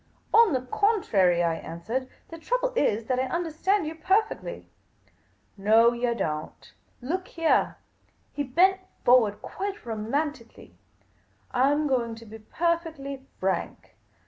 "On 0.41 0.51
the 0.51 0.61
contrary," 0.63 1.43
I 1.43 1.53
answered," 1.57 2.09
the 2.29 2.39
trouble 2.39 2.73
is— 2.75 3.03
that 3.05 3.19
I 3.19 3.25
understand 3.27 3.85
you 3.85 3.93
perfectly."" 3.93 4.65
No, 5.69 5.93
yah 5.93 6.15
don't. 6.15 6.73
Look 7.03 7.27
heah." 7.27 7.77
He 8.33 8.41
bent 8.41 8.79
forward 9.05 9.43
quite 9.43 9.85
romantically." 9.85 10.75
I 11.51 11.71
'm 11.71 11.85
going 11.85 12.15
to 12.15 12.25
be 12.25 12.39
perfectly 12.39 13.27
frank. 13.39 13.95